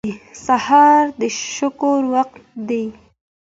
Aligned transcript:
سهار 0.45 1.03
د 1.19 1.21
شکر 1.53 1.99
وخت 2.13 2.41
دی. 2.67 2.85